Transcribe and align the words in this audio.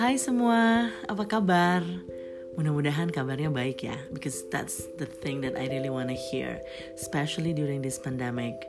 Hai 0.00 0.16
semua, 0.16 0.88
apa 1.04 1.28
kabar? 1.28 1.84
Mudah-mudahan 2.56 3.12
kabarnya 3.12 3.52
baik 3.52 3.84
ya, 3.84 4.00
because 4.16 4.48
that's 4.48 4.88
the 4.96 5.04
thing 5.04 5.44
that 5.44 5.60
I 5.60 5.68
really 5.68 5.92
wanna 5.92 6.16
hear, 6.16 6.64
especially 6.96 7.52
during 7.52 7.84
this 7.84 8.00
pandemic. 8.00 8.64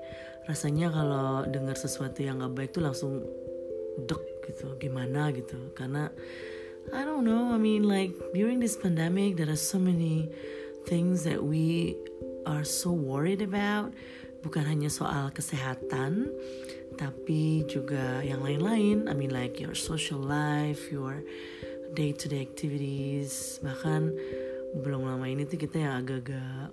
Rasanya 0.51 0.91
kalau 0.91 1.47
dengar 1.47 1.79
sesuatu 1.79 2.19
yang 2.19 2.43
gak 2.43 2.51
baik 2.51 2.75
tuh 2.75 2.83
langsung 2.83 3.23
dek 4.11 4.19
gitu, 4.43 4.75
gimana 4.75 5.31
gitu, 5.31 5.71
karena 5.71 6.11
I 6.91 7.07
don't 7.07 7.23
know, 7.23 7.55
I 7.55 7.59
mean 7.63 7.87
like 7.87 8.11
during 8.35 8.59
this 8.59 8.75
pandemic 8.75 9.39
there 9.39 9.47
are 9.47 9.55
so 9.55 9.79
many 9.79 10.27
things 10.83 11.23
that 11.23 11.39
we 11.39 11.95
are 12.43 12.67
so 12.67 12.91
worried 12.91 13.39
about, 13.39 13.95
bukan 14.43 14.67
hanya 14.67 14.91
soal 14.91 15.31
kesehatan, 15.31 16.27
tapi 16.95 17.63
juga 17.67 18.19
yang 18.23 18.43
lain-lain. 18.43 19.07
I 19.07 19.13
mean 19.15 19.31
like 19.31 19.59
your 19.59 19.75
social 19.75 20.19
life 20.19 20.91
your 20.91 21.23
day 21.95 22.11
to 22.15 22.25
day 22.27 22.43
activities. 22.43 23.59
Bahkan 23.63 24.01
belum 24.81 25.07
lama 25.07 25.27
ini 25.27 25.43
tuh 25.47 25.59
kita 25.59 25.83
yang 25.83 26.03
agak-agak 26.03 26.71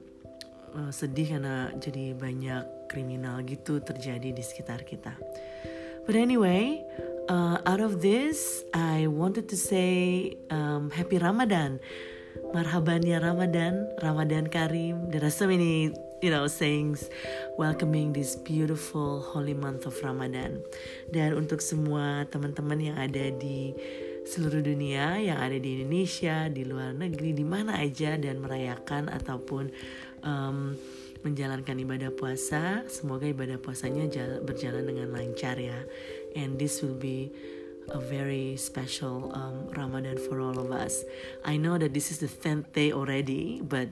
uh, 0.75 0.93
sedih 0.95 1.39
karena 1.39 1.75
jadi 1.79 2.15
banyak 2.15 2.63
kriminal 2.89 3.43
gitu 3.43 3.83
terjadi 3.83 4.31
di 4.31 4.43
sekitar 4.43 4.87
kita. 4.87 5.15
But 6.09 6.17
anyway 6.17 6.81
uh, 7.29 7.61
out 7.69 7.85
of 7.85 8.01
this 8.01 8.65
I 8.73 9.07
wanted 9.07 9.47
to 9.53 9.57
say 9.61 10.33
um, 10.49 10.89
happy 10.89 11.21
Ramadan 11.21 11.79
marhaban 12.51 13.05
ya 13.05 13.21
Ramadan 13.21 13.89
Ramadan 14.01 14.49
Karim. 14.49 15.11
There 15.11 15.25
are 15.25 15.33
so 15.33 15.47
many 15.47 15.93
you 16.19 16.31
know 16.31 16.47
sayings 16.51 17.11
welcoming 17.61 18.13
this 18.13 18.35
beautiful 18.35 19.21
holy 19.23 19.55
month 19.55 19.87
of 19.87 19.95
Ramadan. 20.01 20.65
Dan 21.11 21.37
untuk 21.37 21.61
semua 21.61 22.27
teman-teman 22.31 22.79
yang 22.81 22.97
ada 22.99 23.31
di 23.35 23.75
seluruh 24.29 24.61
dunia 24.61 25.17
yang 25.17 25.41
ada 25.41 25.57
di 25.57 25.81
Indonesia 25.81 26.53
di 26.53 26.69
luar 26.69 26.93
negeri 26.93 27.33
di 27.33 27.47
mana 27.49 27.81
aja 27.81 28.21
dan 28.21 28.45
merayakan 28.45 29.09
ataupun 29.09 29.73
um, 30.21 30.77
menjalankan 31.25 31.75
ibadah 31.81 32.13
puasa 32.15 32.85
semoga 32.87 33.27
ibadah 33.27 33.59
puasanya 33.59 34.07
berjalan 34.45 34.85
dengan 34.85 35.11
lancar 35.11 35.57
ya. 35.57 35.81
And 36.37 36.61
this 36.61 36.85
will 36.85 36.97
be 36.97 37.33
a 37.91 37.99
very 37.99 38.57
special 38.57 39.33
um, 39.35 39.69
Ramadan 39.73 40.19
for 40.29 40.41
all 40.41 40.59
of 40.59 40.73
us. 40.73 41.05
I 41.45 41.57
know 41.57 41.79
that 41.79 41.95
this 41.95 42.11
is 42.11 42.19
the 42.19 42.29
10th 42.29 42.73
day 42.73 42.93
already, 42.93 43.61
but 43.63 43.89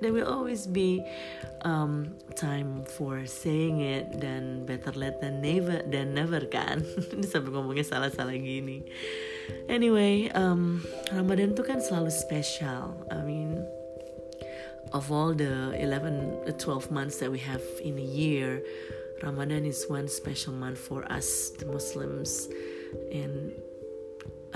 there 0.00 0.12
will 0.12 0.26
always 0.26 0.66
be 0.66 1.02
um, 1.62 2.14
time 2.36 2.84
for 2.86 3.26
saying 3.26 3.80
it 3.80 4.20
dan 4.20 4.64
better 4.66 4.92
late 4.92 5.20
than 5.20 5.42
never 5.42 5.82
dan 5.82 6.14
never 6.14 6.46
kan? 6.46 6.82
Sampai 7.30 7.50
ngomongnya 7.50 7.82
salah-salah 7.82 8.38
gini. 8.38 8.86
Anyway 9.66 10.30
um, 10.38 10.84
Ramadan 11.10 11.58
tuh 11.58 11.66
kan 11.66 11.82
selalu 11.82 12.14
spesial 12.14 12.94
I 13.10 13.20
mean 13.26 13.58
of 14.94 15.10
all 15.10 15.34
the 15.34 15.74
11 15.76 16.46
12 16.56 16.94
months 16.94 17.18
that 17.20 17.28
we 17.32 17.42
have 17.42 17.64
in 17.82 17.98
a 17.98 18.04
year 18.04 18.62
Ramadan 19.20 19.66
is 19.66 19.84
one 19.90 20.06
special 20.06 20.54
month 20.54 20.78
for 20.78 21.02
us 21.10 21.50
the 21.58 21.66
Muslims 21.66 22.46
and 23.12 23.52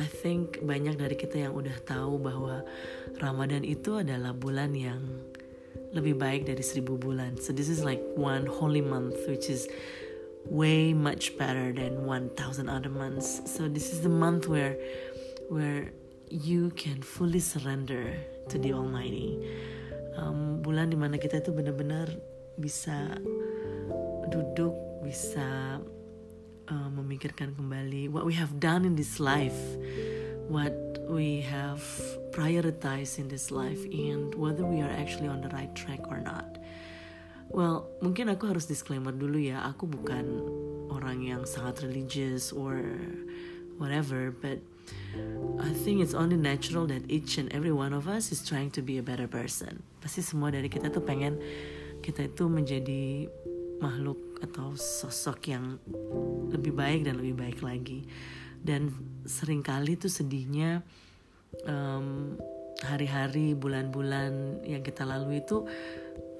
I 0.00 0.08
think 0.08 0.64
banyak 0.64 0.96
dari 0.96 1.16
kita 1.16 1.48
yang 1.48 1.52
udah 1.52 1.76
tahu 1.84 2.16
bahwa 2.16 2.64
Ramadan 3.20 3.60
itu 3.62 4.00
adalah 4.00 4.32
bulan 4.32 4.72
yang 4.72 5.04
lebih 5.92 6.16
baik 6.16 6.48
dari 6.48 6.64
seribu 6.64 6.96
bulan. 6.96 7.36
So 7.36 7.52
this 7.52 7.68
is 7.68 7.84
like 7.84 8.00
one 8.16 8.48
holy 8.48 8.80
month 8.80 9.28
which 9.28 9.52
is 9.52 9.68
way 10.48 10.96
much 10.96 11.36
better 11.36 11.70
than 11.76 12.08
1000 12.08 12.32
other 12.72 12.88
months. 12.88 13.44
So 13.44 13.68
this 13.68 13.92
is 13.92 14.00
the 14.00 14.12
month 14.12 14.48
where 14.48 14.80
where 15.52 15.92
you 16.32 16.72
can 16.72 17.04
fully 17.04 17.44
surrender 17.44 18.16
to 18.48 18.56
the 18.56 18.72
Almighty. 18.72 19.36
Um, 20.16 20.64
bulan 20.64 20.88
di 20.88 20.96
mana 20.96 21.20
kita 21.20 21.44
itu 21.44 21.52
benar-benar 21.52 22.08
bisa 22.56 23.20
duduk, 24.32 24.72
bisa 25.04 25.76
uh, 26.72 26.88
memikirkan 26.88 27.52
kembali 27.52 28.08
what 28.08 28.24
we 28.24 28.32
have 28.32 28.56
done 28.56 28.88
in 28.88 28.96
this 28.96 29.20
life, 29.20 29.56
what 30.48 30.72
we 31.12 31.44
have 31.44 31.84
prioritized 32.32 33.20
in 33.20 33.28
this 33.28 33.52
life, 33.52 33.84
and 33.92 34.32
whether 34.32 34.64
we 34.64 34.80
are 34.80 34.92
actually 34.96 35.28
on 35.28 35.44
the 35.44 35.52
right 35.52 35.70
track 35.76 36.00
or 36.08 36.16
not. 36.24 36.56
Well, 37.52 37.92
mungkin 38.00 38.32
aku 38.32 38.48
harus 38.48 38.64
disclaimer 38.64 39.12
dulu 39.12 39.36
ya, 39.36 39.60
aku 39.68 39.84
bukan 39.84 40.24
orang 40.88 41.20
yang 41.20 41.44
sangat 41.44 41.84
religious 41.84 42.48
or 42.48 42.80
whatever, 43.76 44.32
but 44.32 44.56
I 45.60 45.76
think 45.84 46.00
it's 46.00 46.16
only 46.16 46.40
natural 46.40 46.88
that 46.88 47.04
each 47.12 47.36
and 47.36 47.52
every 47.52 47.72
one 47.72 47.92
of 47.92 48.08
us 48.08 48.32
is 48.32 48.40
trying 48.40 48.72
to 48.72 48.80
be 48.80 48.96
a 48.96 49.04
better 49.04 49.28
person. 49.28 49.84
Pasti 50.00 50.24
semua 50.24 50.48
dari 50.48 50.72
kita 50.72 50.88
tuh 50.88 51.04
pengen 51.04 51.36
kita 52.00 52.26
itu 52.26 52.48
menjadi 52.48 53.28
makhluk 53.82 54.38
atau 54.40 54.78
sosok 54.78 55.50
yang 55.50 55.76
lebih 56.54 56.70
baik 56.72 57.04
dan 57.04 57.18
lebih 57.18 57.34
baik 57.34 57.58
lagi. 57.60 58.06
Dan 58.62 58.94
sering 59.26 59.60
kali 59.60 59.98
tuh 59.98 60.08
sedihnya 60.08 60.86
um, 61.66 62.38
hari-hari 62.86 63.58
bulan-bulan 63.58 64.62
yang 64.62 64.86
kita 64.86 65.02
lalui 65.02 65.42
itu 65.42 65.66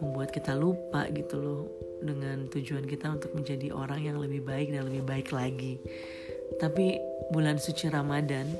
membuat 0.03 0.35
kita 0.35 0.55
lupa 0.55 1.07
gitu 1.11 1.37
loh 1.39 1.63
dengan 2.03 2.51
tujuan 2.51 2.87
kita 2.87 3.15
untuk 3.15 3.31
menjadi 3.35 3.71
orang 3.71 4.03
yang 4.03 4.19
lebih 4.19 4.43
baik 4.43 4.75
dan 4.75 4.87
lebih 4.91 5.07
baik 5.07 5.29
lagi. 5.31 5.79
Tapi 6.59 6.99
bulan 7.31 7.63
suci 7.63 7.87
Ramadan 7.91 8.51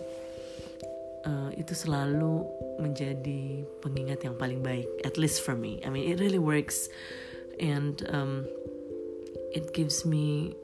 uh, 1.27 1.51
itu 1.59 1.75
selalu 1.75 2.47
menjadi 2.79 3.67
pengingat 3.83 4.23
yang 4.23 4.39
paling 4.39 4.63
baik 4.63 4.87
at 5.03 5.19
least 5.19 5.43
for 5.43 5.59
me. 5.59 5.83
I 5.83 5.91
mean 5.91 6.07
it 6.07 6.23
really 6.23 6.41
works. 6.41 6.87
And 7.59 7.99
um, 8.09 8.47
it 9.53 9.73
gives 9.73 10.05
me 10.05 10.57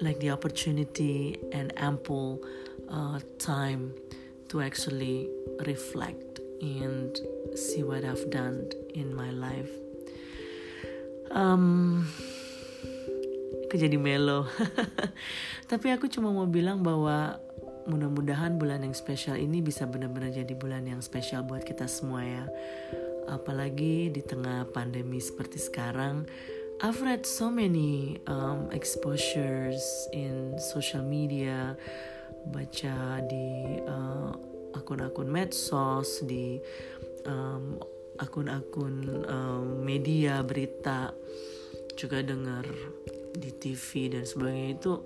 like 0.00 0.18
the 0.20 0.30
opportunity 0.30 1.36
and 1.52 1.72
ample 1.76 2.38
uh, 2.88 3.18
time 3.38 3.94
to 4.48 4.62
actually 4.62 5.28
reflect 5.66 6.40
and 6.62 7.18
see 7.54 7.82
what 7.82 8.04
I've 8.04 8.30
done 8.30 8.70
in 8.94 9.14
my 9.14 9.30
life. 9.30 9.70
Um, 11.30 12.06
jadi 13.74 14.00
melo. 14.00 14.48
Tapi 15.70 15.92
aku 15.92 16.08
cuma 16.08 16.32
mau 16.32 16.48
bilang 16.48 16.80
bahwa 16.80 17.36
mudah-mudahan 17.88 18.56
bulan 18.56 18.84
yang 18.84 18.96
spesial 18.96 19.36
ini 19.36 19.60
bisa 19.60 19.84
benar-benar 19.84 20.32
jadi 20.32 20.54
bulan 20.56 20.88
yang 20.88 21.04
spesial 21.04 21.44
buat 21.44 21.66
kita 21.66 21.84
semua 21.84 22.24
ya. 22.24 22.44
Apalagi 23.28 24.08
di 24.08 24.24
tengah 24.24 24.64
pandemi 24.72 25.20
seperti 25.20 25.60
sekarang 25.60 26.24
I've 26.78 27.02
read 27.02 27.26
so 27.26 27.50
many 27.50 28.22
um, 28.30 28.70
exposures 28.70 29.82
in 30.14 30.54
social 30.62 31.02
media, 31.02 31.74
baca 32.54 33.18
di 33.26 33.82
uh, 33.82 34.30
akun-akun 34.78 35.26
medsos, 35.26 36.22
di 36.22 36.62
um, 37.26 37.82
akun-akun 38.22 39.26
um, 39.26 39.82
media 39.82 40.38
berita, 40.46 41.10
juga 41.98 42.22
dengar 42.22 42.62
di 43.34 43.50
TV 43.58 44.14
dan 44.14 44.22
sebagainya. 44.22 44.78
Itu 44.78 45.02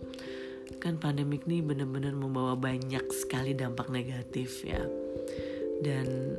kan 0.77 1.01
pandemik 1.01 1.49
ini 1.49 1.65
benar-benar 1.65 2.13
membawa 2.13 2.53
banyak 2.53 3.09
sekali 3.17 3.57
dampak 3.57 3.89
negatif 3.89 4.61
ya. 4.61 4.85
Dan 5.81 6.37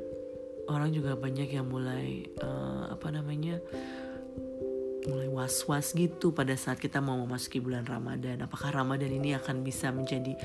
orang 0.70 0.94
juga 0.94 1.18
banyak 1.18 1.58
yang 1.58 1.74
mulai 1.74 2.30
uh, 2.38 2.94
apa 2.94 3.10
namanya 3.10 3.58
mulai 5.08 5.28
was-was 5.28 5.92
gitu 5.96 6.32
pada 6.32 6.56
saat 6.56 6.80
kita 6.80 7.04
mau 7.04 7.20
memasuki 7.20 7.60
bulan 7.60 7.84
Ramadan. 7.88 8.44
Apakah 8.44 8.72
Ramadan 8.72 9.12
ini 9.12 9.36
akan 9.36 9.64
bisa 9.64 9.92
menjadi 9.92 10.36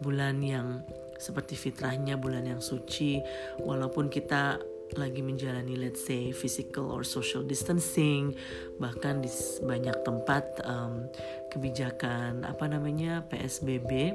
bulan 0.00 0.40
yang 0.40 0.84
seperti 1.16 1.56
fitrahnya 1.56 2.20
bulan 2.20 2.44
yang 2.44 2.60
suci 2.60 3.20
walaupun 3.64 4.12
kita 4.12 4.60
lagi 4.94 5.18
menjalani 5.18 5.74
let's 5.74 6.06
say 6.06 6.30
physical 6.30 6.94
or 6.94 7.02
social 7.02 7.42
distancing 7.42 8.30
bahkan 8.78 9.18
di 9.18 9.30
banyak 9.66 9.96
tempat 10.06 10.62
um, 10.62 11.10
kebijakan 11.50 12.46
apa 12.46 12.70
namanya 12.70 13.26
PSBB 13.26 14.14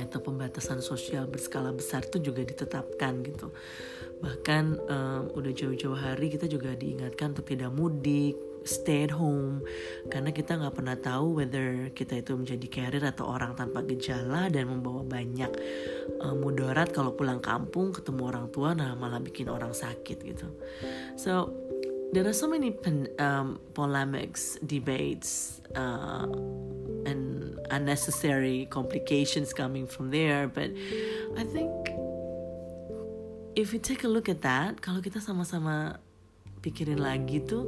atau 0.00 0.18
pembatasan 0.24 0.80
sosial 0.80 1.28
berskala 1.28 1.70
besar 1.70 2.02
itu 2.08 2.32
juga 2.32 2.42
ditetapkan 2.42 3.20
gitu 3.28 3.52
bahkan 4.24 4.80
um, 4.88 5.28
udah 5.36 5.52
jauh-jauh 5.52 5.98
hari 5.98 6.32
kita 6.32 6.48
juga 6.48 6.72
diingatkan 6.72 7.36
untuk 7.36 7.44
tidak 7.44 7.70
mudik 7.70 8.34
stay 8.64 9.04
at 9.04 9.12
home. 9.12 9.62
Karena 10.08 10.32
kita 10.32 10.56
nggak 10.56 10.74
pernah 10.74 10.96
tahu 10.96 11.44
whether 11.44 11.92
kita 11.92 12.20
itu 12.20 12.34
menjadi 12.34 12.66
carrier 12.68 13.04
atau 13.04 13.28
orang 13.28 13.54
tanpa 13.54 13.84
gejala 13.84 14.48
dan 14.48 14.72
membawa 14.72 15.04
banyak 15.04 15.52
uh, 16.24 16.34
mudarat 16.34 16.90
kalau 16.90 17.12
pulang 17.12 17.38
kampung 17.44 17.92
ketemu 17.92 18.22
orang 18.28 18.48
tua 18.50 18.72
nah 18.72 18.96
malah 18.96 19.20
bikin 19.20 19.46
orang 19.52 19.76
sakit 19.76 20.18
gitu. 20.24 20.48
So 21.14 21.52
there 22.14 22.26
are 22.26 22.32
so 22.32 22.46
many 22.46 22.70
pen, 22.70 23.10
um, 23.18 23.58
polemics 23.74 24.56
debates 24.62 25.60
uh, 25.74 26.30
and 27.10 27.58
unnecessary 27.70 28.70
complications 28.70 29.52
coming 29.52 29.86
from 29.86 30.14
there 30.14 30.46
but 30.46 30.70
I 31.34 31.42
think 31.42 31.70
if 33.58 33.74
you 33.74 33.80
take 33.82 34.04
a 34.04 34.08
look 34.08 34.30
at 34.30 34.46
that 34.46 34.78
kalau 34.78 35.02
kita 35.02 35.18
sama-sama 35.18 35.98
pikirin 36.62 37.02
lagi 37.02 37.42
tuh 37.42 37.66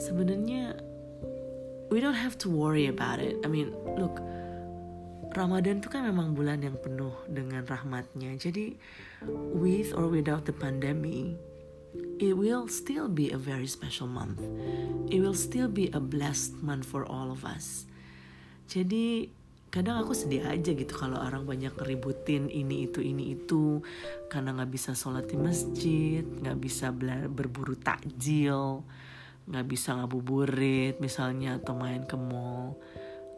sebenarnya 0.00 0.76
we 1.92 2.00
don't 2.00 2.18
have 2.18 2.36
to 2.38 2.48
worry 2.48 2.88
about 2.88 3.20
it 3.20 3.36
I 3.44 3.48
mean 3.48 3.72
look 3.96 4.20
Ramadan 5.32 5.80
itu 5.80 5.88
kan 5.88 6.04
memang 6.04 6.36
bulan 6.36 6.60
yang 6.60 6.76
penuh 6.76 7.16
dengan 7.24 7.64
rahmatnya 7.64 8.36
jadi 8.36 8.76
with 9.56 9.96
or 9.96 10.12
without 10.12 10.44
the 10.44 10.52
pandemic 10.52 11.40
it 12.18 12.34
will 12.36 12.68
still 12.68 13.08
be 13.08 13.30
a 13.30 13.38
very 13.38 13.66
special 13.66 14.06
month. 14.06 14.40
It 15.10 15.20
will 15.20 15.36
still 15.36 15.68
be 15.68 15.90
a 15.92 16.00
blessed 16.00 16.62
month 16.62 16.88
for 16.88 17.04
all 17.04 17.30
of 17.32 17.44
us. 17.44 17.84
Jadi 18.70 19.28
kadang 19.72 20.04
aku 20.04 20.12
sedih 20.12 20.44
aja 20.44 20.72
gitu 20.76 20.92
kalau 20.92 21.16
orang 21.16 21.48
banyak 21.48 21.72
ributin 21.84 22.48
ini 22.52 22.88
itu 22.88 23.00
ini 23.00 23.36
itu 23.36 23.80
karena 24.28 24.52
nggak 24.52 24.72
bisa 24.72 24.92
sholat 24.92 25.28
di 25.28 25.36
masjid, 25.36 26.22
nggak 26.24 26.58
bisa 26.60 26.92
berburu 27.28 27.76
takjil, 27.76 28.84
nggak 29.48 29.66
bisa 29.66 29.98
ngabuburit 29.98 31.02
misalnya 31.02 31.58
atau 31.58 31.74
main 31.74 32.06
ke 32.06 32.14
mall 32.14 32.78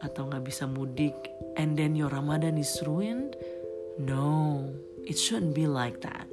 atau 0.03 0.29
nggak 0.29 0.45
bisa 0.45 0.69
mudik 0.69 1.15
and 1.57 1.73
then 1.79 1.97
your 1.97 2.11
Ramadan 2.11 2.59
is 2.59 2.71
ruined. 2.85 3.33
No, 3.95 4.67
it 5.07 5.15
shouldn't 5.15 5.55
be 5.55 5.65
like 5.65 6.03
that. 6.03 6.27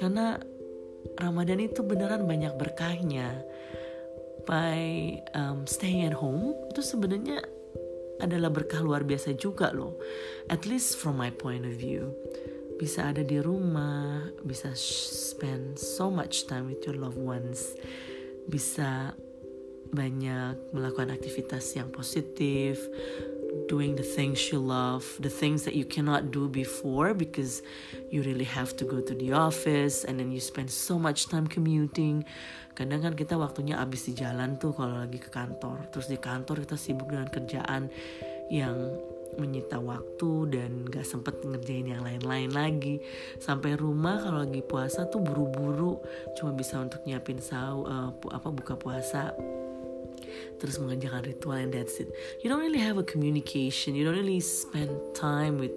Karena 0.00 0.40
Ramadan 1.20 1.60
itu 1.60 1.84
beneran 1.84 2.24
banyak 2.24 2.56
berkahnya. 2.56 3.44
By 4.48 5.20
um, 5.36 5.68
staying 5.68 6.08
at 6.08 6.16
home 6.16 6.56
itu 6.72 6.80
sebenarnya 6.80 7.44
adalah 8.24 8.48
berkah 8.48 8.80
luar 8.80 9.04
biasa 9.04 9.36
juga 9.36 9.70
loh. 9.76 10.00
At 10.48 10.64
least 10.64 10.96
from 10.96 11.20
my 11.20 11.28
point 11.28 11.68
of 11.68 11.76
view. 11.76 12.16
Bisa 12.78 13.10
ada 13.10 13.26
di 13.26 13.42
rumah, 13.42 14.30
bisa 14.46 14.70
spend 14.78 15.76
so 15.76 16.08
much 16.08 16.46
time 16.46 16.70
with 16.70 16.80
your 16.86 16.96
loved 16.96 17.20
ones. 17.20 17.74
Bisa 18.48 19.12
banyak 19.92 20.72
melakukan 20.76 21.12
aktivitas 21.12 21.72
yang 21.76 21.88
positif, 21.88 22.76
doing 23.68 23.96
the 23.96 24.04
things 24.04 24.52
you 24.52 24.60
love, 24.60 25.04
the 25.20 25.32
things 25.32 25.64
that 25.64 25.74
you 25.74 25.84
cannot 25.84 26.30
do 26.30 26.48
before 26.48 27.14
because 27.14 27.62
you 28.10 28.22
really 28.22 28.44
have 28.44 28.76
to 28.76 28.84
go 28.84 29.00
to 29.00 29.14
the 29.16 29.32
office 29.32 30.04
and 30.04 30.20
then 30.20 30.32
you 30.32 30.40
spend 30.40 30.68
so 30.70 30.98
much 30.98 31.28
time 31.28 31.48
commuting. 31.48 32.24
Kadang 32.76 33.04
kan 33.04 33.14
kita 33.16 33.34
waktunya 33.34 33.80
habis 33.80 34.06
di 34.06 34.14
jalan 34.16 34.60
tuh 34.60 34.76
kalau 34.76 35.02
lagi 35.02 35.18
ke 35.20 35.32
kantor. 35.32 35.88
Terus 35.90 36.06
di 36.08 36.18
kantor 36.20 36.64
kita 36.64 36.76
sibuk 36.76 37.08
dengan 37.10 37.28
kerjaan 37.28 37.88
yang 38.52 38.76
menyita 39.38 39.78
waktu 39.78 40.30
dan 40.52 40.84
gak 40.90 41.06
sempet 41.06 41.40
ngerjain 41.40 41.88
yang 41.88 42.02
lain-lain 42.02 42.50
lagi. 42.52 43.00
Sampai 43.38 43.78
rumah 43.78 44.18
kalau 44.20 44.44
lagi 44.44 44.60
puasa 44.60 45.06
tuh 45.06 45.22
buru-buru 45.22 46.02
cuma 46.36 46.52
bisa 46.52 46.82
untuk 46.82 47.00
nyiapin 47.06 47.38
sahur 47.38 47.86
uh, 47.86 48.10
apa 48.34 48.48
buka 48.50 48.74
puasa. 48.74 49.32
Terus 50.58 50.76
mengerjakan 50.82 51.24
ritual 51.24 51.58
and 51.62 51.72
that's 51.72 52.02
it. 52.02 52.10
You 52.42 52.50
don't 52.50 52.60
really 52.60 52.82
have 52.82 52.98
a 52.98 53.06
communication 53.06 53.94
you 53.94 54.04
don't 54.04 54.18
really 54.18 54.42
spend 54.42 54.90
time 55.14 55.56
with 55.62 55.74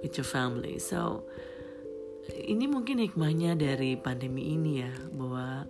with 0.00 0.14
your 0.14 0.26
family. 0.26 0.78
So 0.78 1.26
ini 2.32 2.66
mungkin 2.66 2.98
hikmahnya 2.98 3.54
dari 3.58 3.94
pandemi 3.98 4.54
ini 4.54 4.82
ya 4.82 4.92
bahwa 5.14 5.66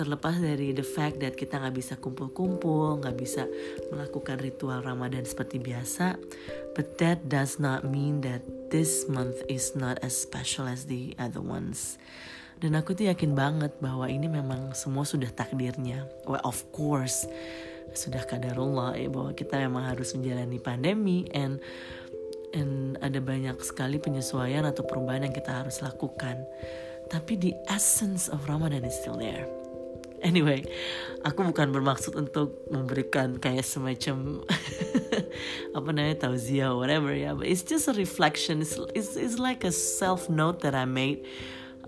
terlepas 0.00 0.40
dari 0.40 0.72
the 0.72 0.80
fact 0.80 1.20
that 1.20 1.36
kita 1.36 1.60
nggak 1.60 1.76
bisa 1.76 1.94
kumpul-kumpul, 2.00 3.04
nggak 3.04 3.20
bisa 3.20 3.44
melakukan 3.92 4.40
ritual 4.40 4.80
Ramadan 4.80 5.28
seperti 5.28 5.60
biasa, 5.60 6.16
but 6.72 6.96
that 6.96 7.20
does 7.28 7.60
not 7.60 7.84
mean 7.84 8.24
that 8.24 8.40
this 8.72 9.04
month 9.12 9.44
is 9.52 9.76
not 9.76 10.00
as 10.00 10.16
special 10.16 10.64
as 10.64 10.88
the 10.88 11.12
other 11.20 11.44
ones. 11.44 12.00
Dan 12.56 12.76
aku 12.80 12.96
tuh 12.96 13.12
yakin 13.12 13.36
banget 13.36 13.76
bahwa 13.84 14.08
ini 14.08 14.24
memang 14.24 14.72
semua 14.72 15.04
sudah 15.04 15.28
takdirnya. 15.28 16.08
Well, 16.24 16.40
of 16.48 16.64
course, 16.72 17.28
sudah 17.92 18.24
kadarullah 18.24 18.96
ya 18.96 19.12
bahwa 19.12 19.36
kita 19.36 19.60
memang 19.60 19.84
harus 19.84 20.16
menjalani 20.16 20.56
pandemi 20.60 21.28
and 21.36 21.60
and 22.56 22.96
ada 23.04 23.20
banyak 23.20 23.60
sekali 23.60 24.00
penyesuaian 24.00 24.64
atau 24.64 24.84
perubahan 24.84 25.28
yang 25.28 25.34
kita 25.36 25.60
harus 25.60 25.84
lakukan. 25.84 26.40
Tapi 27.10 27.36
the 27.36 27.52
essence 27.68 28.30
of 28.30 28.44
Ramadan 28.48 28.86
is 28.86 28.96
still 28.96 29.18
there. 29.18 29.59
Anyway, 30.28 30.68
aku 31.24 31.48
bukan 31.48 31.72
bermaksud 31.72 32.12
untuk 32.12 32.68
memberikan 32.68 33.40
kayak 33.40 33.64
semacam 33.64 34.44
apa 35.76 35.88
namanya 35.96 36.28
tauziah 36.28 36.76
or 36.76 36.84
whatever 36.84 37.08
ya, 37.08 37.32
but 37.32 37.48
it's 37.48 37.64
just 37.64 37.88
a 37.88 37.96
reflection. 37.96 38.60
It's, 38.60 38.76
it's, 38.92 39.16
it's 39.16 39.40
like 39.40 39.64
a 39.64 39.72
self 39.72 40.28
note 40.28 40.60
that 40.60 40.76
I 40.76 40.84
made 40.84 41.24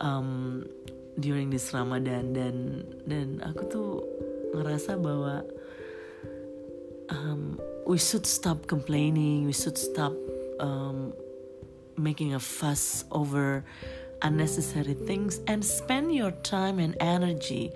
um, 0.00 0.64
during 1.20 1.52
this 1.52 1.76
Ramadan 1.76 2.32
dan 2.32 2.56
dan 3.04 3.44
aku 3.44 3.62
tuh 3.68 3.90
ngerasa 4.56 4.96
bahwa 4.96 5.44
um, 7.12 7.60
we 7.84 8.00
should 8.00 8.24
stop 8.24 8.64
complaining, 8.64 9.44
we 9.44 9.52
should 9.52 9.76
stop 9.76 10.16
um, 10.56 11.12
making 12.00 12.32
a 12.32 12.40
fuss 12.40 13.04
over 13.12 13.60
unnecessary 14.22 14.94
things 14.94 15.40
and 15.46 15.60
spend 15.60 16.14
your 16.14 16.30
time 16.46 16.78
and 16.78 16.96
energy 17.00 17.74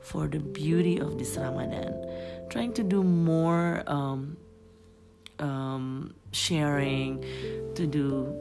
for 0.00 0.26
the 0.26 0.38
beauty 0.38 0.98
of 0.98 1.18
this 1.18 1.36
Ramadan. 1.36 1.94
Trying 2.48 2.72
to 2.74 2.82
do 2.82 3.02
more 3.02 3.82
um, 3.86 4.36
um, 5.38 6.14
sharing, 6.32 7.24
to 7.74 7.86
do 7.86 8.34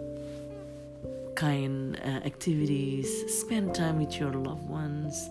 kind 1.36 1.96
uh, 2.04 2.26
activities, 2.26 3.10
spend 3.40 3.74
time 3.74 4.00
with 4.00 4.20
your 4.20 4.34
loved 4.34 4.68
ones, 4.68 5.30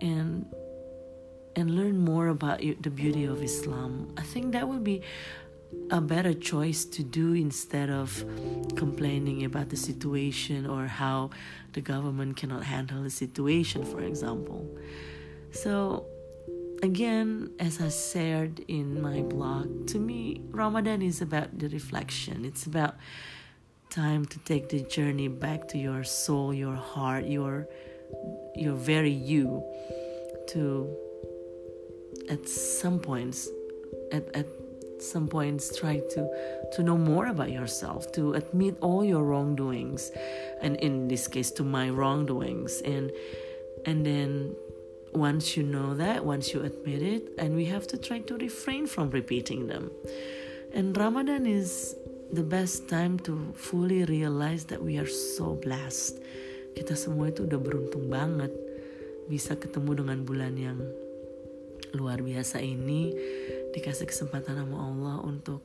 and 0.00 0.46
and 1.56 1.74
learn 1.74 1.98
more 1.98 2.28
about 2.28 2.60
the 2.60 2.90
beauty 2.90 3.24
of 3.24 3.42
Islam. 3.42 4.12
I 4.18 4.22
think 4.22 4.52
that 4.52 4.68
will 4.68 4.78
be 4.78 5.02
a 5.90 6.00
better 6.00 6.34
choice 6.34 6.84
to 6.84 7.02
do 7.02 7.32
instead 7.32 7.90
of 7.90 8.24
complaining 8.76 9.44
about 9.44 9.70
the 9.70 9.76
situation 9.76 10.66
or 10.66 10.86
how 10.86 11.30
the 11.72 11.80
government 11.80 12.36
cannot 12.36 12.64
handle 12.64 13.02
the 13.02 13.10
situation, 13.10 13.84
for 13.84 14.02
example. 14.02 14.68
So, 15.62 16.04
again, 16.82 17.50
as 17.58 17.80
I 17.80 17.88
shared 17.88 18.60
in 18.68 19.00
my 19.00 19.22
blog, 19.22 19.86
to 19.88 19.98
me, 19.98 20.42
Ramadan 20.50 21.00
is 21.00 21.22
about 21.22 21.58
the 21.58 21.68
reflection. 21.68 22.44
It's 22.44 22.66
about 22.66 22.96
time 23.88 24.26
to 24.26 24.38
take 24.40 24.68
the 24.68 24.80
journey 24.80 25.28
back 25.28 25.68
to 25.68 25.78
your 25.78 26.04
soul, 26.04 26.52
your 26.52 26.74
heart, 26.74 27.24
your 27.26 27.66
your 28.54 28.74
very 28.74 29.12
you 29.12 29.64
to 30.48 30.94
at 32.30 32.48
some 32.48 32.98
points 32.98 33.48
at, 34.12 34.24
at 34.34 34.46
some 35.00 35.26
points 35.28 35.76
try 35.76 36.00
to 36.10 36.28
to 36.72 36.82
know 36.82 36.96
more 36.96 37.26
about 37.26 37.50
yourself 37.50 38.12
to 38.12 38.34
admit 38.34 38.76
all 38.80 39.04
your 39.04 39.24
wrongdoings 39.24 40.10
and 40.62 40.76
in 40.76 41.08
this 41.08 41.26
case 41.28 41.50
to 41.50 41.64
my 41.64 41.90
wrongdoings 41.90 42.80
and 42.82 43.10
and 43.84 44.06
then 44.06 44.54
once 45.16 45.56
you 45.56 45.64
know 45.64 45.96
that 45.96 46.20
once 46.20 46.52
you 46.52 46.60
admit 46.60 47.00
it 47.00 47.32
and 47.40 47.56
we 47.56 47.64
have 47.64 47.88
to 47.88 47.96
try 47.96 48.20
to 48.20 48.36
refrain 48.36 48.84
from 48.84 49.08
repeating 49.08 49.66
them 49.66 49.88
and 50.76 50.92
ramadan 50.92 51.48
is 51.48 51.96
the 52.32 52.42
best 52.42 52.88
time 52.88 53.18
to 53.20 53.52
fully 53.54 54.04
realize 54.04 54.64
that 54.66 54.82
we 54.82 54.98
are 54.98 55.06
so 55.06 55.54
blessed. 55.62 56.18
Kita 56.74 56.98
semua 56.98 57.30
itu 57.30 57.46
udah 57.46 57.60
beruntung 57.60 58.10
banget 58.10 58.50
bisa 59.30 59.54
ketemu 59.54 60.02
dengan 60.02 60.18
bulan 60.26 60.54
yang 60.58 60.78
luar 61.94 62.20
biasa 62.20 62.60
ini 62.60 63.14
dikasih 63.72 64.10
kesempatan 64.10 64.58
sama 64.58 64.78
Allah 64.78 65.16
untuk 65.22 65.62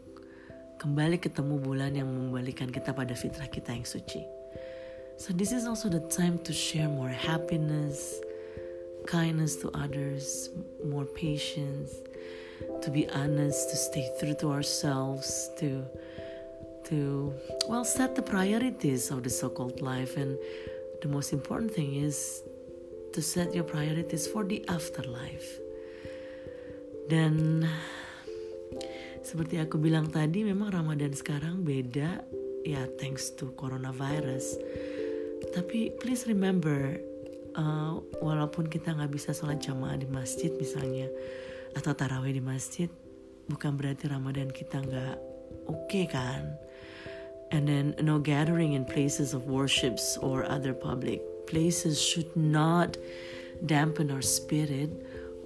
kembali 0.79 1.17
ketemu 1.17 1.55
bulan 1.61 1.93
yang 1.97 2.09
membalikan 2.09 2.69
kita 2.69 2.93
pada 2.93 3.13
fitrah 3.17 3.49
kita 3.49 3.73
yang 3.73 3.85
suci. 3.85 4.21
So 5.17 5.33
this 5.33 5.53
is 5.53 5.69
also 5.69 5.89
the 5.89 6.01
time 6.09 6.41
to 6.49 6.53
share 6.53 6.89
more 6.89 7.11
happiness, 7.11 8.17
kindness 9.07 9.55
to 9.57 9.71
others, 9.73 10.49
more 10.85 11.05
patience, 11.05 11.95
to 12.81 12.89
be 12.89 13.09
honest, 13.09 13.69
to 13.69 13.75
stay 13.75 14.05
true 14.19 14.35
to 14.39 14.51
ourselves, 14.51 15.49
to 15.59 15.85
to 16.91 17.31
well 17.69 17.85
set 17.85 18.15
the 18.15 18.21
priorities 18.21 19.11
of 19.11 19.23
the 19.23 19.29
so-called 19.29 19.81
life. 19.81 20.17
And 20.17 20.37
the 21.01 21.07
most 21.07 21.33
important 21.33 21.71
thing 21.71 21.95
is 21.95 22.43
to 23.13 23.21
set 23.21 23.53
your 23.55 23.63
priorities 23.63 24.27
for 24.27 24.43
the 24.43 24.63
afterlife. 24.67 25.59
Dan 27.07 27.67
seperti 29.21 29.59
aku 29.59 29.77
bilang 29.77 30.09
tadi 30.09 30.43
memang 30.47 30.71
Ramadan 30.71 31.11
sekarang 31.15 31.63
beda. 31.63 32.23
Ya 32.61 32.85
thanks 33.01 33.33
to 33.33 33.51
coronavirus. 33.57 34.61
Tapi 35.51 35.97
please 35.97 36.29
remember 36.29 37.01
uh, 37.55 37.99
walaupun 38.19 38.67
kita 38.67 38.95
nggak 38.95 39.11
bisa 39.11 39.35
sholat 39.35 39.59
jamaah 39.59 39.97
di 39.97 40.07
masjid 40.07 40.51
misalnya 40.55 41.07
atau 41.75 41.95
taraweh 41.95 42.35
di 42.35 42.43
masjid 42.43 42.91
bukan 43.47 43.75
berarti 43.75 44.11
Ramadan 44.11 44.51
kita 44.51 44.83
nggak 44.83 45.15
oke 45.67 45.87
okay 45.87 46.05
kan? 46.07 46.55
And 47.51 47.67
then 47.67 47.99
no 47.99 48.15
gathering 48.15 48.79
in 48.79 48.87
places 48.87 49.35
of 49.35 49.51
worships 49.51 50.15
or 50.23 50.47
other 50.47 50.71
public 50.71 51.19
places 51.51 51.99
should 51.99 52.31
not 52.31 52.95
dampen 53.67 54.07
our 54.07 54.23
spirit 54.23 54.87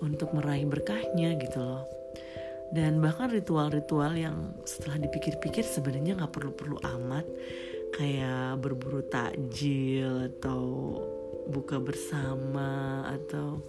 untuk 0.05 0.29
meraih 0.38 0.69
berkahnya 0.69 1.33
gitu 1.41 1.57
loh. 1.57 1.83
Dan 2.69 3.01
bahkan 3.01 3.33
ritual-ritual 3.33 4.13
yang 4.13 4.53
setelah 4.69 5.01
dipikir-pikir 5.01 5.65
sebenarnya 5.65 6.21
nggak 6.21 6.33
perlu-perlu 6.33 6.77
amat 6.81 7.25
kayak 7.95 8.59
berburu 8.59 9.01
takjil 9.07 10.29
atau 10.29 10.62
buka 11.49 11.77
bersama 11.77 13.03
atau 13.09 13.61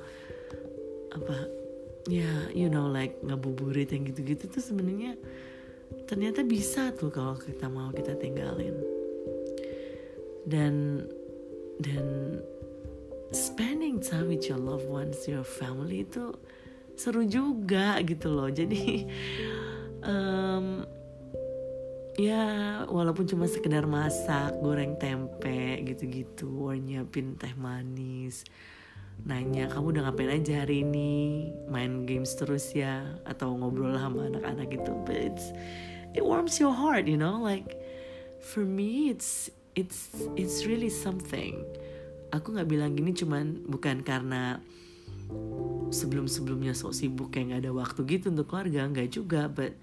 apa 1.12 1.48
ya 2.06 2.50
you 2.54 2.68
know 2.68 2.86
like 2.86 3.18
ngabuburit 3.24 3.90
yang 3.90 4.06
gitu-gitu 4.06 4.46
tuh 4.46 4.62
sebenarnya 4.62 5.16
ternyata 6.06 6.46
bisa 6.46 6.94
tuh 6.94 7.10
kalau 7.10 7.34
kita 7.38 7.66
mau 7.66 7.90
kita 7.90 8.14
tinggalin. 8.18 8.74
Dan 10.46 11.02
dan 11.82 12.38
spending 13.34 13.98
time 13.98 14.30
with 14.30 14.46
your 14.46 14.56
loved 14.56 14.86
ones 14.86 15.26
your 15.26 15.44
family 15.44 16.06
itu 16.06 16.30
seru 16.94 17.26
juga 17.26 17.98
gitu 18.06 18.30
loh. 18.30 18.48
Jadi 18.48 19.04
um, 20.10 20.86
ya 22.16 22.44
walaupun 22.88 23.28
cuma 23.28 23.44
sekedar 23.44 23.84
masak 23.84 24.56
goreng 24.64 24.96
tempe 24.96 25.84
gitu-gitu 25.84 26.72
nyiapin 26.76 27.36
teh 27.36 27.52
manis. 27.56 28.44
Nanya 29.24 29.68
kamu 29.72 29.96
udah 29.96 30.02
ngapain 30.08 30.32
aja 30.32 30.64
hari 30.64 30.84
ini? 30.84 31.48
Main 31.72 32.04
games 32.04 32.36
terus 32.36 32.72
ya? 32.76 33.16
Atau 33.24 33.56
ngobrol 33.56 33.96
sama 33.96 34.28
anak-anak 34.28 34.68
gitu? 34.72 34.92
But 35.04 35.16
it's 35.32 35.46
it 36.16 36.24
warms 36.24 36.60
your 36.60 36.72
heart 36.72 37.08
you 37.08 37.16
know? 37.16 37.40
Like 37.40 37.76
for 38.40 38.64
me 38.64 39.12
it's 39.12 39.48
it's 39.76 40.12
it's 40.36 40.64
really 40.64 40.92
something. 40.92 41.64
Aku 42.32 42.56
nggak 42.56 42.68
bilang 42.68 42.92
gini 42.96 43.16
cuman 43.16 43.64
bukan 43.68 44.04
karena 44.04 44.60
sebelum-sebelumnya 45.90 46.74
sok 46.74 46.92
sibuk 46.94 47.34
kayak 47.34 47.56
gak 47.56 47.60
ada 47.66 47.72
waktu 47.74 48.00
gitu 48.06 48.30
untuk 48.30 48.50
keluarga 48.50 48.86
nggak 48.90 49.10
juga 49.10 49.46
but 49.46 49.74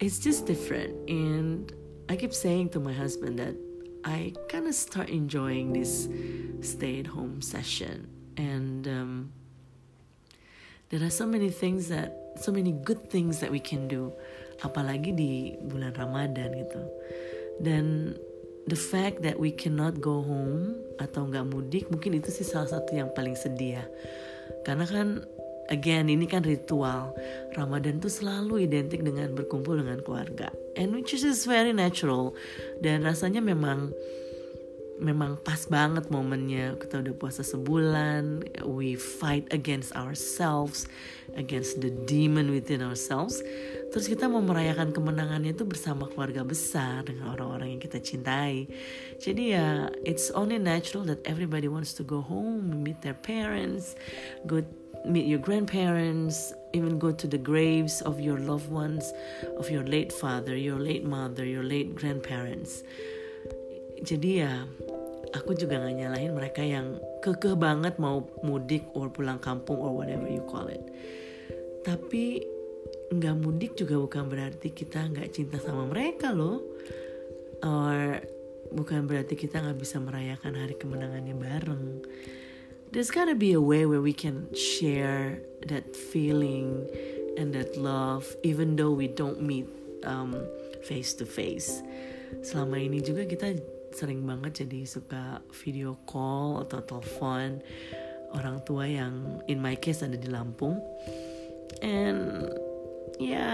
it's 0.00 0.18
just 0.18 0.46
different 0.46 0.92
and 1.08 1.72
I 2.08 2.16
keep 2.16 2.34
saying 2.34 2.70
to 2.70 2.80
my 2.80 2.92
husband 2.92 3.38
that 3.38 3.54
I 4.04 4.34
kind 4.48 4.66
of 4.68 4.74
start 4.74 5.08
enjoying 5.08 5.72
this 5.72 6.08
stay 6.60 7.00
at 7.00 7.06
home 7.06 7.42
session 7.42 8.08
and 8.36 8.86
um, 8.86 9.32
there 10.90 11.02
are 11.02 11.10
so 11.10 11.26
many 11.26 11.50
things 11.50 11.88
that 11.88 12.36
so 12.36 12.52
many 12.52 12.72
good 12.72 13.10
things 13.10 13.40
that 13.40 13.50
we 13.50 13.58
can 13.58 13.88
do 13.88 14.12
apalagi 14.62 15.12
di 15.12 15.32
bulan 15.68 15.92
Ramadan 15.92 16.52
gitu. 16.56 16.82
Dan 17.60 18.16
the 18.68 18.78
fact 18.78 19.20
that 19.24 19.36
we 19.36 19.52
cannot 19.52 20.00
go 20.00 20.20
home 20.24 20.76
atau 21.00 21.28
nggak 21.28 21.46
mudik 21.52 21.84
mungkin 21.92 22.20
itu 22.20 22.32
sih 22.32 22.46
salah 22.46 22.68
satu 22.68 22.96
yang 22.96 23.10
paling 23.12 23.36
sedih 23.36 23.82
ya. 23.82 23.84
Karena 24.64 24.86
kan 24.86 25.24
again 25.68 26.10
ini 26.10 26.26
kan 26.28 26.44
ritual. 26.44 27.14
Ramadan 27.54 27.98
tuh 27.98 28.12
selalu 28.12 28.66
identik 28.66 29.02
dengan 29.02 29.32
berkumpul 29.32 29.80
dengan 29.80 30.02
keluarga. 30.02 30.52
And 30.76 30.92
which 30.92 31.14
is 31.16 31.48
very 31.48 31.72
natural. 31.72 32.36
Dan 32.82 33.06
rasanya 33.06 33.40
memang 33.40 33.94
memang 34.96 35.36
pas 35.44 35.68
banget 35.68 36.08
momennya. 36.08 36.80
Kita 36.80 37.04
udah 37.04 37.14
puasa 37.16 37.44
sebulan 37.44 38.44
we 38.64 38.96
fight 38.96 39.44
against 39.52 39.92
ourselves 39.92 40.88
against 41.36 41.84
the 41.84 41.92
demon 42.08 42.50
within 42.50 42.80
ourselves. 42.80 43.44
Terus 43.92 44.08
kita 44.08 44.26
mau 44.26 44.40
merayakan 44.40 44.90
kemenangannya 44.90 45.52
itu 45.52 45.68
bersama 45.68 46.08
keluarga 46.08 46.42
besar 46.42 47.04
dengan 47.04 47.36
orang-orang 47.36 47.76
yang 47.76 47.82
kita 47.82 48.00
cintai. 48.00 48.66
Jadi 49.20 49.56
ya 49.56 49.92
it's 50.02 50.32
only 50.32 50.56
natural 50.56 51.04
that 51.04 51.20
everybody 51.28 51.68
wants 51.68 51.92
to 51.96 52.02
go 52.02 52.24
home 52.24 52.82
meet 52.82 53.00
their 53.04 53.16
parents 53.16 53.96
go 54.48 54.64
meet 55.06 55.30
your 55.30 55.38
grandparents 55.38 56.52
even 56.74 56.98
go 56.98 57.14
to 57.14 57.30
the 57.30 57.38
graves 57.38 58.02
of 58.02 58.18
your 58.18 58.36
loved 58.42 58.68
ones 58.68 59.14
of 59.56 59.70
your 59.70 59.86
late 59.86 60.10
father 60.10 60.58
your 60.58 60.76
late 60.82 61.06
mother 61.06 61.46
your 61.46 61.62
late 61.62 61.94
grandparents. 61.94 62.82
Jadi 64.02 64.44
ya 64.44 64.66
aku 65.32 65.56
juga 65.56 65.80
gak 65.80 65.96
nyalahin 65.96 66.36
mereka 66.36 66.60
yang 66.60 67.00
kekeh 67.24 67.56
banget 67.56 67.96
mau 67.96 68.26
mudik 68.44 68.84
or 68.92 69.08
pulang 69.08 69.40
kampung 69.40 69.80
or 69.80 69.94
whatever 69.94 70.28
you 70.28 70.44
call 70.44 70.68
it. 70.68 70.82
Tapi 71.86 72.42
nggak 73.06 73.36
mudik 73.38 73.78
juga 73.78 74.02
bukan 74.02 74.26
berarti 74.26 74.74
kita 74.74 75.06
nggak 75.06 75.30
cinta 75.30 75.62
sama 75.62 75.86
mereka 75.86 76.34
loh. 76.34 76.60
Or 77.62 78.20
bukan 78.74 79.06
berarti 79.06 79.38
kita 79.38 79.62
nggak 79.62 79.78
bisa 79.78 80.02
merayakan 80.02 80.58
hari 80.58 80.74
kemenangannya 80.74 81.34
bareng 81.38 81.84
there's 82.92 83.10
gotta 83.10 83.34
be 83.34 83.52
a 83.52 83.60
way 83.60 83.86
where 83.86 84.00
we 84.00 84.12
can 84.12 84.48
share 84.54 85.40
that 85.66 85.96
feeling 85.96 86.86
and 87.36 87.52
that 87.52 87.76
love 87.76 88.24
even 88.42 88.76
though 88.76 88.92
we 88.92 89.08
don't 89.08 89.42
meet 89.42 89.66
um, 90.04 90.34
face 90.84 91.12
to 91.12 91.26
face 91.26 91.82
selama 92.42 92.78
ini 92.78 93.02
juga 93.02 93.26
kita 93.26 93.58
sering 93.96 94.26
banget 94.28 94.66
jadi 94.66 94.84
suka 94.84 95.40
video 95.64 95.96
call 96.04 96.60
atau 96.66 96.84
telepon 96.84 97.64
orang 98.34 98.60
tua 98.68 98.84
yang 98.84 99.40
in 99.48 99.56
my 99.62 99.72
case 99.78 100.04
ada 100.04 100.18
di 100.18 100.28
Lampung. 100.28 100.76
And 101.80 102.52
ya 103.16 103.48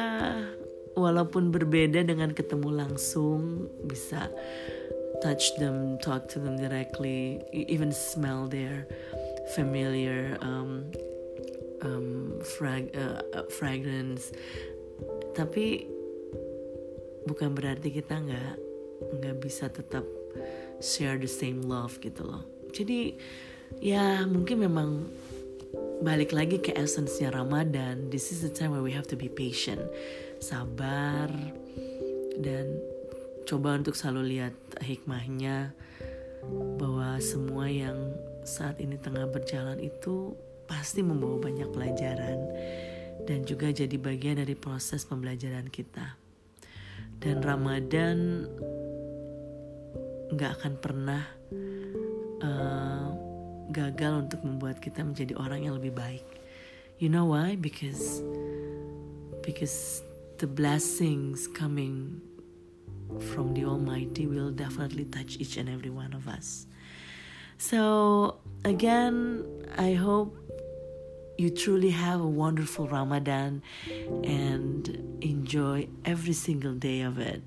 walaupun 0.98 1.54
berbeda 1.54 2.02
dengan 2.02 2.34
ketemu 2.34 2.68
langsung 2.84 3.70
bisa 3.86 4.30
touch 5.22 5.54
them 5.62 5.96
talk 6.02 6.26
to 6.26 6.42
them 6.42 6.58
directly 6.58 7.38
even 7.54 7.94
smell 7.94 8.50
their 8.50 8.84
familiar 9.54 10.38
um, 10.40 10.88
um, 11.82 12.38
frag 12.42 12.90
uh, 12.96 13.22
fragrance. 13.52 14.32
Tapi 15.32 15.86
bukan 17.26 17.54
berarti 17.54 17.88
kita 17.94 18.18
nggak 18.18 18.54
nggak 19.22 19.36
bisa 19.42 19.68
tetap 19.68 20.04
share 20.82 21.18
the 21.18 21.30
same 21.30 21.62
love 21.64 21.98
gitu 22.00 22.26
loh. 22.26 22.42
Jadi 22.72 23.16
ya 23.80 24.24
mungkin 24.24 24.64
memang 24.64 25.06
balik 26.02 26.34
lagi 26.34 26.58
ke 26.58 26.74
essence-nya 26.74 27.30
Ramadan. 27.30 28.10
This 28.10 28.34
is 28.34 28.42
the 28.42 28.50
time 28.50 28.74
where 28.74 28.84
we 28.84 28.92
have 28.92 29.06
to 29.08 29.16
be 29.16 29.30
patient 29.30 29.80
sabar 30.42 31.30
dan 32.42 32.66
coba 33.46 33.78
untuk 33.78 33.94
selalu 33.94 34.38
lihat 34.38 34.54
hikmahnya 34.82 35.70
bahwa 36.80 37.22
semua 37.22 37.70
yang 37.70 38.10
saat 38.42 38.78
ini 38.82 38.98
tengah 38.98 39.26
berjalan 39.30 39.78
itu 39.78 40.34
pasti 40.66 41.02
membawa 41.04 41.38
banyak 41.50 41.68
pelajaran 41.70 42.38
dan 43.26 43.46
juga 43.46 43.70
jadi 43.70 43.94
bagian 43.98 44.42
dari 44.42 44.56
proses 44.58 45.06
pembelajaran 45.06 45.70
kita. 45.70 46.18
Dan 47.22 47.38
Ramadan 47.38 48.48
nggak 50.32 50.52
akan 50.58 50.74
pernah 50.80 51.22
uh, 52.42 53.08
gagal 53.70 54.26
untuk 54.26 54.40
membuat 54.42 54.82
kita 54.82 55.06
menjadi 55.06 55.38
orang 55.38 55.68
yang 55.68 55.78
lebih 55.78 55.94
baik. 55.94 56.26
You 56.98 57.10
know 57.10 57.30
why? 57.30 57.54
Because 57.54 58.22
because 59.42 60.02
the 60.38 60.46
blessings 60.46 61.46
coming 61.46 62.18
from 63.34 63.54
the 63.54 63.66
Almighty 63.66 64.26
will 64.26 64.50
definitely 64.50 65.04
touch 65.06 65.36
each 65.38 65.58
and 65.58 65.68
every 65.68 65.90
one 65.90 66.14
of 66.14 66.26
us. 66.26 66.66
So 67.62 68.38
again, 68.64 69.46
I 69.78 69.92
hope 69.92 70.36
you 71.38 71.48
truly 71.48 71.90
have 71.90 72.20
a 72.20 72.26
wonderful 72.26 72.88
Ramadan 72.88 73.62
and 74.24 74.88
enjoy 75.20 75.86
every 76.04 76.32
single 76.32 76.74
day 76.74 77.02
of 77.02 77.20
it. 77.20 77.40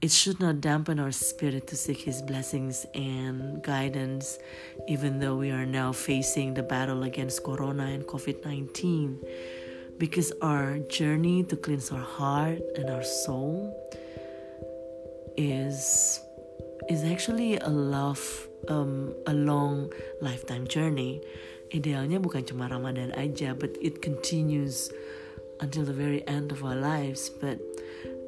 It 0.00 0.12
should 0.12 0.38
not 0.38 0.60
dampen 0.60 1.00
our 1.00 1.10
spirit 1.10 1.66
to 1.66 1.76
seek 1.76 1.98
His 1.98 2.22
blessings 2.22 2.86
and 2.94 3.60
guidance, 3.64 4.38
even 4.86 5.18
though 5.18 5.34
we 5.34 5.50
are 5.50 5.66
now 5.66 5.90
facing 5.90 6.54
the 6.54 6.62
battle 6.62 7.02
against 7.02 7.42
Corona 7.42 7.86
and 7.86 8.04
COVID 8.04 8.44
19. 8.44 9.18
Because 9.98 10.30
our 10.42 10.78
journey 10.78 11.42
to 11.42 11.56
cleanse 11.56 11.90
our 11.90 11.98
heart 11.98 12.62
and 12.76 12.88
our 12.88 13.02
soul 13.02 13.74
is, 15.36 16.20
is 16.88 17.02
actually 17.02 17.56
a 17.58 17.68
love, 17.68 18.22
um, 18.68 19.14
a 19.26 19.34
long 19.34 19.92
lifetime 20.20 20.66
journey. 20.66 21.20
Idealnya 21.72 22.22
bukan 22.22 22.46
cuma 22.46 22.68
Ramadan 22.68 23.10
aja, 23.18 23.54
but 23.54 23.74
it 23.82 24.02
continues 24.02 24.92
until 25.60 25.84
the 25.84 25.96
very 25.96 26.26
end 26.28 26.52
of 26.52 26.62
our 26.64 26.76
lives. 26.76 27.28
But 27.28 27.58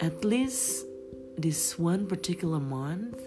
at 0.01 0.25
least 0.25 0.87
this 1.37 1.79
one 1.79 2.07
particular 2.07 2.61
month, 2.61 3.21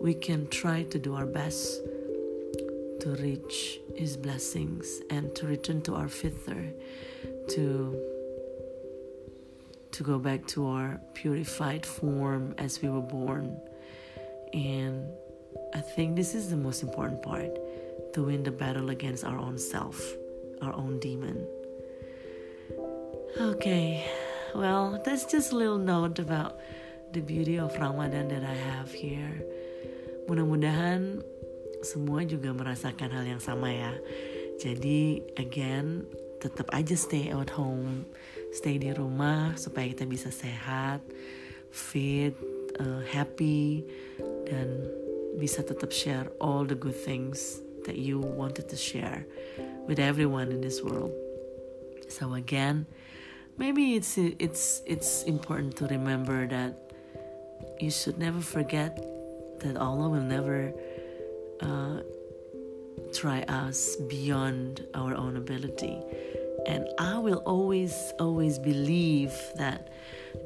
we 0.00 0.14
can 0.14 0.48
try 0.48 0.84
to 0.88 0.98
do 0.98 1.14
our 1.14 1.26
best 1.26 1.82
to 3.02 3.18
reach 3.18 3.80
His 3.96 4.16
blessings 4.16 5.02
and 5.10 5.34
to 5.34 5.46
return 5.46 5.82
to 5.82 5.94
our 5.94 6.06
fitr, 6.06 6.72
to 7.54 7.98
to 9.92 10.02
go 10.02 10.18
back 10.18 10.46
to 10.46 10.66
our 10.66 11.00
purified 11.12 11.84
form 11.84 12.54
as 12.56 12.80
we 12.80 12.88
were 12.88 13.04
born. 13.04 13.60
And 14.54 15.12
I 15.74 15.80
think 15.80 16.16
this 16.16 16.34
is 16.34 16.50
the 16.50 16.56
most 16.56 16.82
important 16.82 17.22
part 17.22 17.56
to 18.12 18.24
win 18.24 18.42
the 18.42 18.52
battle 18.52 18.90
against 18.90 19.24
our 19.24 19.38
own 19.38 19.58
self, 19.58 19.96
our 20.60 20.72
own 20.72 21.00
demon. 21.00 21.46
Okay, 23.40 24.04
well, 24.54 25.00
that's 25.04 25.24
just 25.24 25.52
a 25.52 25.56
little 25.56 25.80
note 25.80 26.18
about 26.18 26.60
the 27.12 27.20
beauty 27.20 27.58
of 27.58 27.72
Ramadan 27.80 28.28
that 28.28 28.44
I 28.44 28.52
have 28.52 28.92
here. 28.92 29.40
Mudah-mudahan 30.28 31.24
semua 31.80 32.22
juga 32.28 32.52
merasakan 32.52 33.10
hal 33.10 33.24
yang 33.24 33.42
sama 33.42 33.72
ya. 33.72 33.92
Jadi, 34.60 35.24
again, 35.40 36.04
tetap 36.38 36.70
aja 36.76 36.94
stay 36.94 37.32
at 37.32 37.50
home, 37.56 38.04
stay 38.52 38.76
di 38.76 38.92
rumah 38.92 39.56
supaya 39.56 39.88
kita 39.90 40.04
bisa 40.04 40.28
sehat, 40.28 41.00
fit, 41.72 42.36
uh, 42.78 43.00
happy, 43.08 43.82
dan 44.46 44.68
bisa 45.38 45.62
tetap 45.64 45.92
share 45.92 46.28
all 46.40 46.64
the 46.64 46.76
good 46.76 46.96
things 46.96 47.60
that 47.84 47.96
you 47.98 48.18
wanted 48.18 48.68
to 48.68 48.76
share 48.76 49.26
with 49.86 49.98
everyone 49.98 50.52
in 50.52 50.60
this 50.60 50.82
world. 50.82 51.12
So 52.08 52.34
again, 52.34 52.86
maybe 53.56 53.96
it's 53.96 54.18
it's 54.18 54.82
it's 54.86 55.24
important 55.24 55.76
to 55.80 55.88
remember 55.88 56.46
that 56.46 56.76
you 57.80 57.90
should 57.90 58.18
never 58.18 58.40
forget 58.40 59.00
that 59.60 59.76
Allah 59.76 60.08
will 60.08 60.26
never 60.26 60.72
uh, 61.62 62.02
try 63.12 63.42
us 63.48 63.96
beyond 64.08 64.86
our 64.94 65.14
own 65.14 65.36
ability. 65.36 65.98
And 66.66 66.86
I 66.98 67.18
will 67.18 67.42
always, 67.44 67.94
always 68.20 68.58
believe 68.58 69.34
that 69.56 69.92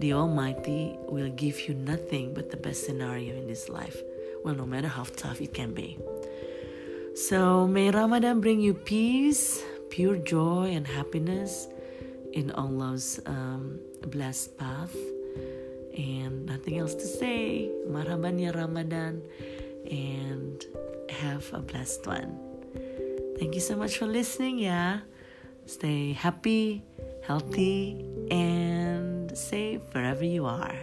the 0.01 0.13
Almighty 0.15 0.97
will 1.09 1.29
give 1.31 1.69
you 1.69 1.75
nothing 1.75 2.33
but 2.33 2.51
the 2.51 2.57
best 2.57 2.87
scenario 2.87 3.37
in 3.37 3.47
this 3.47 3.69
life. 3.69 4.01
Well, 4.47 4.55
no 4.55 4.65
matter 4.65 4.87
how 4.87 5.03
tough 5.03 5.43
it 5.43 5.53
can 5.53 5.75
be. 5.75 5.99
So, 7.19 7.67
may 7.67 7.91
Ramadan 7.91 8.39
bring 8.39 8.61
you 8.61 8.75
peace, 8.75 9.59
pure 9.91 10.23
joy, 10.23 10.71
and 10.71 10.87
happiness 10.87 11.67
in 12.31 12.53
Allah's 12.53 13.19
um, 13.27 13.81
blessed 14.07 14.57
path. 14.57 14.95
And 15.99 16.47
nothing 16.47 16.79
else 16.79 16.95
to 16.95 17.09
say. 17.11 17.75
Marhaban 17.91 18.39
ya 18.39 18.55
Ramadan. 18.55 19.19
And 19.91 20.63
have 21.11 21.51
a 21.53 21.59
blessed 21.59 22.07
one. 22.07 22.39
Thank 23.43 23.59
you 23.59 23.61
so 23.61 23.75
much 23.75 23.99
for 23.99 24.07
listening, 24.07 24.63
yeah. 24.63 25.01
Stay 25.67 26.13
happy, 26.13 26.87
healthy, 27.27 27.99
and 28.31 29.27
safe 29.37 29.83
wherever 29.91 30.23
you 30.23 30.47
are. 30.47 30.79